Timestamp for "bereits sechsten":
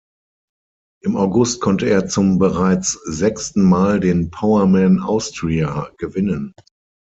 2.39-3.61